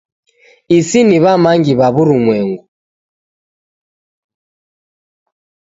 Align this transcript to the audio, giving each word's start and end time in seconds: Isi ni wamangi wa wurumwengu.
Isi 0.77 0.99
ni 1.07 1.17
wamangi 1.23 1.73
wa 1.79 1.87
wurumwengu. 1.95 2.63